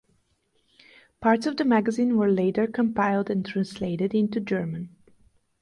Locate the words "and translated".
3.29-4.15